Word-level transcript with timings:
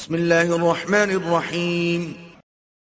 بسم 0.00 0.14
اللہ 0.14 0.34
الرحمن 0.34 1.10
الرحیم۔ 1.10 2.12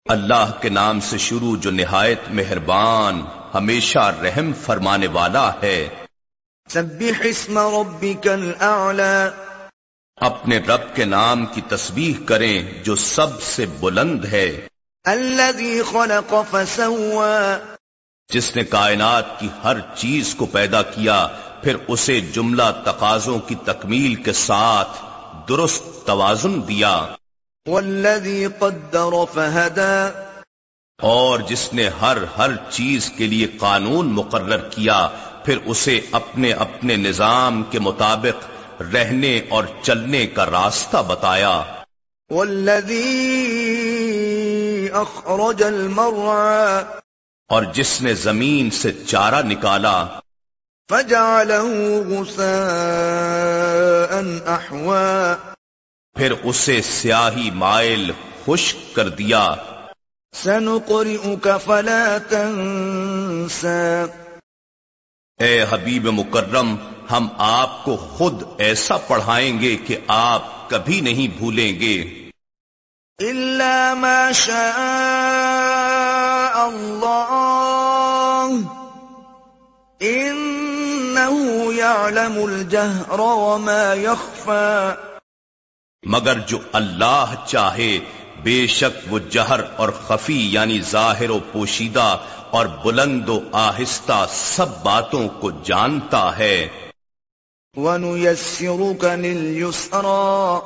اللہ 0.08 0.50
کے 0.60 0.68
نام 0.68 1.00
سے 1.00 1.18
شروع 1.18 1.56
جو 1.60 1.70
نہایت 1.70 2.20
مہربان 2.30 3.22
ہمیشہ 3.54 3.98
رحم 3.98 4.52
فرمانے 4.52 5.06
والا 5.06 5.52
ہے۔ 5.62 5.88
سبح 6.68 7.20
اسم 7.24 7.58
ربک 7.58 8.28
الاعلی۔ 8.28 9.46
اپنے 10.16 10.58
رب 10.58 10.96
کے 10.96 11.04
نام 11.04 11.46
کی 11.46 11.60
تسبیح 11.60 12.14
کریں 12.26 12.84
جو 12.84 12.96
سب 12.96 13.42
سے 13.42 13.66
بلند 13.80 14.24
ہے۔ 14.24 14.66
الذي 15.04 15.80
خلق 15.92 16.34
فسوى 16.50 17.56
جس 18.32 18.56
نے 18.56 18.64
کائنات 18.64 19.40
کی 19.40 19.48
ہر 19.64 19.76
چیز 19.94 20.34
کو 20.34 20.46
پیدا 20.46 20.82
کیا 20.82 21.28
پھر 21.62 21.76
اسے 21.88 22.20
جملہ 22.20 22.82
تقاضوں 22.84 23.38
کی 23.38 23.54
تکمیل 23.54 24.14
کے 24.14 24.32
ساتھ 24.32 25.11
درست 25.48 26.06
توازن 26.06 26.68
دیا۔ 26.68 27.06
والذي 27.66 28.46
قدر 28.58 29.24
فهدى 29.34 30.08
اور 31.02 31.40
جس 31.40 31.72
نے 31.72 31.88
ہر 32.00 32.16
ہر 32.38 32.50
چیز 32.70 33.12
کے 33.16 33.26
لیے 33.26 33.46
قانون 33.46 34.06
مقرر 34.06 34.58
کیا 34.58 35.08
پھر 35.44 35.58
اسے 35.64 36.00
اپنے 36.12 36.52
اپنے 36.52 36.96
نظام 36.96 37.62
کے 37.62 37.78
مطابق 37.78 38.46
رہنے 38.82 39.40
اور 39.48 39.64
چلنے 39.82 40.26
کا 40.26 40.46
راستہ 40.46 40.96
بتایا۔ 41.06 41.62
والذي 42.30 43.38
اخرج 44.92 45.62
المرعى 45.62 46.82
اور 47.48 47.62
جس 47.62 48.02
نے 48.02 48.14
زمین 48.14 48.70
سے 48.70 48.92
چارہ 48.92 49.42
نکالا۔ 49.42 50.06
فجعله 50.90 51.70
احوا 54.46 55.34
پھر 56.16 56.32
اسے 56.44 56.82
سیاہی 56.82 57.50
مائل 57.50 58.12
خشک 58.44 58.96
کر 58.96 59.08
دیا۔ 59.08 59.54
سنقرئك 60.34 61.48
فلا 61.64 62.18
تنسى۔ 62.28 64.04
اے 65.40 65.64
حبیب 65.70 66.06
مکرم 66.06 66.76
ہم 67.10 67.28
آپ 67.38 67.84
کو 67.84 67.96
خود 67.96 68.42
ایسا 68.58 68.96
پڑھائیں 68.96 69.60
گے 69.60 69.76
کہ 69.76 69.96
آپ 70.06 70.70
کبھی 70.70 71.00
نہیں 71.00 71.38
بھولیں 71.38 71.80
گے۔ 71.80 72.28
إلا 73.18 73.94
ما 73.94 74.32
شاء 74.32 76.64
الله۔ 76.64 77.21
يعلم 82.02 82.44
الجهر 82.44 83.18
وما 83.18 83.94
يخفى. 83.94 84.90
مگر 86.02 86.38
جو 86.38 86.58
اللہ 86.72 87.34
چاہے 87.46 87.98
بے 88.42 88.66
شک 88.66 89.12
وہ 89.12 89.18
جہر 89.30 89.60
اور 89.76 89.88
خفی 89.88 90.52
یعنی 90.52 90.80
ظاہر 90.80 91.30
و 91.30 91.38
پوشیدہ 91.52 92.18
اور 92.50 92.66
بلند 92.66 93.28
و 93.28 93.40
آہستہ 93.52 94.26
سب 94.30 94.66
باتوں 94.82 95.28
کو 95.28 95.50
جانتا 95.50 96.38
ہے۔ 96.38 96.68
ونيسرك 97.76 99.04
لليسرى. 99.04 100.58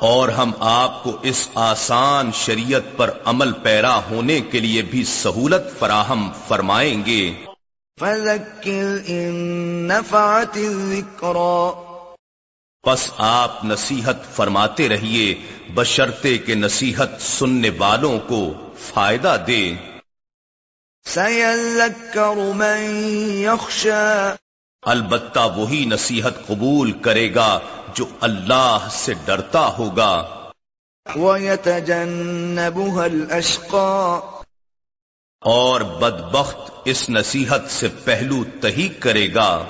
اور 0.00 0.28
ہم 0.28 0.52
آپ 0.60 1.04
کو 1.04 1.18
اس 1.22 1.48
آسان 1.54 2.30
شریعت 2.34 2.96
پر 2.96 3.10
عمل 3.24 3.52
پیرا 3.52 4.00
ہونے 4.10 4.40
کے 4.40 4.60
لیے 4.60 4.82
بھی 4.82 5.04
سہولت 5.04 5.78
فراہم 5.78 6.30
فرمائیں 6.48 7.06
گے۔ 7.06 7.34
فذكر 8.00 8.96
إن 9.08 9.34
نفعت 9.86 10.56
الذكرى 10.56 11.72
بس 12.86 13.10
آپ 13.16 13.64
نصیحت 13.64 14.16
فرماتے 14.32 14.88
رہیے 14.88 15.34
بشرتے 15.74 16.38
کے 16.38 16.54
نصیحت 16.54 17.08
سننے 17.20 17.70
والوں 17.78 18.18
کو 18.18 18.52
فائدہ 18.78 19.36
دے۔ 19.46 19.72
من 22.54 22.96
يخشى 23.32 24.30
البتہ 24.82 25.48
وہی 25.56 25.84
نصیحت 25.84 26.46
قبول 26.46 26.92
کرے 26.92 27.34
گا 27.34 27.58
جو 27.94 28.06
اللہ 28.20 28.88
سے 28.90 29.14
ڈرتا 29.24 29.66
ہوگا۔ 29.78 30.42
ويتجنبها 31.16 33.02
الأشقى 33.02 34.20
اور 35.48 35.80
بدبخت 35.80 36.70
اس 36.84 37.10
نصیحت 37.10 37.70
سے 37.70 37.88
پہلو 38.04 38.44
تہی 38.60 38.88
کرے 38.88 39.34
گا۔ 39.34 39.64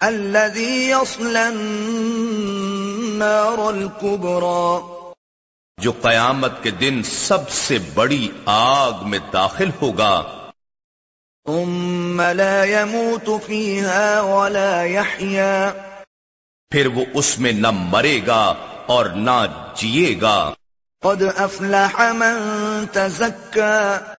الذي 0.00 0.90
يصلى 0.90 1.36
النار 1.36 3.58
الكبرى۔ 3.58 4.80
جو 5.82 5.92
قیامت 5.92 6.62
کے 6.62 6.70
دن 6.70 7.02
سب 7.02 7.50
سے 7.50 7.78
بڑی 7.94 8.28
آگ 8.44 8.92
میں 9.02 9.18
داخل 9.32 9.70
ہوگا۔ 9.82 10.22
ثم 11.46 12.22
لا 12.32 12.64
يموت 12.64 13.30
فيها 13.46 14.22
ولا 14.22 14.82
يحيا۔ 14.82 15.72
پھر 16.70 16.86
وہ 16.86 17.04
اس 17.14 17.38
میں 17.38 17.52
نہ 17.52 17.70
مرے 17.70 18.20
گا 18.26 18.54
اور 18.86 19.06
نہ 19.06 19.46
جیے 19.74 20.20
گا۔ 20.20 20.54
قد 21.00 21.22
أفلح 21.38 22.12
من 22.12 22.38
تزكى 22.92 24.12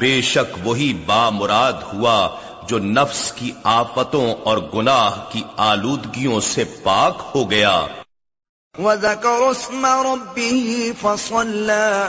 بے 0.00 0.20
شک 0.22 0.58
وہی 0.62 0.94
با 1.06 1.30
مراد 1.30 1.72
ہوا 1.72 2.28
جو 2.62 2.78
نفس 2.78 3.32
کی 3.32 3.52
آفتوں 3.64 4.34
اور 4.44 4.58
گناہ 4.74 5.24
کی 5.32 5.42
آلودگیوں 5.56 6.40
سے 6.40 6.64
پاک 6.64 7.22
ہو 7.34 7.50
گیا۔ 7.50 7.86
وذكر 8.78 9.42
اسم 9.50 9.86
ربه 9.86 10.78
فصلى۔ 11.00 12.08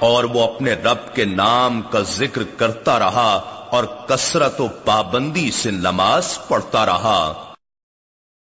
اور 0.00 0.24
وہ 0.24 0.54
اپنے 0.54 0.72
رب 0.72 1.14
کے 1.14 1.24
نام 1.24 1.82
کا 1.82 2.00
ذکر 2.00 2.42
کرتا 2.56 2.98
رہا 2.98 3.40
اور 3.70 3.84
کثرت 3.84 4.60
و 4.60 4.68
پابندی 4.84 5.50
سے 5.50 5.70
نماز 5.70 6.38
پڑھتا 6.48 6.86
رہا۔ 6.86 7.52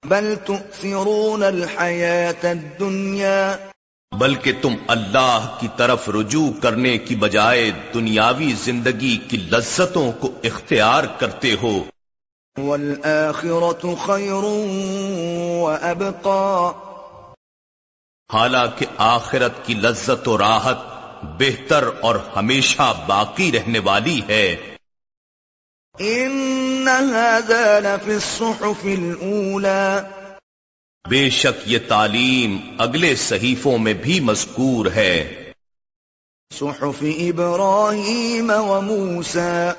بل 0.03 0.35
تؤثرون 0.45 1.43
الحياة 1.43 2.47
الدنيا۔ 2.49 3.55
بلکہ 4.11 4.51
تم 4.61 4.73
اللہ 4.87 5.57
کی 5.59 5.67
طرف 5.77 6.09
رجوع 6.09 6.61
کرنے 6.61 6.97
کی 6.97 7.15
بجائے 7.15 7.71
دنیاوی 7.93 8.53
زندگی 8.63 9.17
کی 9.17 9.37
لذتوں 9.37 10.11
کو 10.11 10.31
اختیار 10.43 11.03
کرتے 11.03 11.55
ہو۔ 11.61 11.83
والآخرة 12.57 13.95
خير 14.05 14.43
وأبقى۔ 15.61 16.71
حالانکہ 18.33 18.85
آخرت 18.97 19.51
کی 19.65 19.73
لذت 19.73 20.27
و 20.27 20.37
راحت 20.37 20.77
بہتر 21.23 21.89
اور 22.01 22.15
ہمیشہ 22.35 22.93
باقی 23.07 23.51
رہنے 23.51 23.79
والی 23.79 24.21
ہے۔ 24.27 24.55
إن 25.99 26.87
هذا 26.87 27.79
لفي 27.79 28.11
الصحف 28.11 28.85
الأولى۔ 28.85 29.99
بے 31.07 31.29
شک 31.29 31.61
یہ 31.65 31.79
تعلیم 31.87 32.75
اگلے 32.77 33.15
صحیفوں 33.15 33.77
میں 33.77 33.93
بھی 33.93 34.19
مذکور 34.19 34.85
ہے۔ 34.95 35.51
صحف 36.53 37.01
إبراهيم 37.01 38.51
وموسى 38.55 39.69